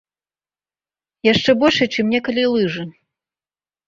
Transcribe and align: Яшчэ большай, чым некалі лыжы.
Яшчэ 1.33 1.51
большай, 1.63 1.87
чым 1.97 2.05
некалі 2.13 2.43
лыжы. 2.53 2.87